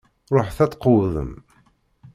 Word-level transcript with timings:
Ruḥet 0.35 0.59
ad 0.63 0.71
tqewwdem! 0.71 1.31